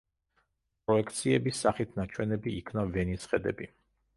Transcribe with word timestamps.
პროექციების 0.87 1.61
სახით 1.65 1.93
ნაჩვენები 1.99 2.55
იქნა 2.63 2.87
ვენის 2.97 3.33
ხედები. 3.35 3.71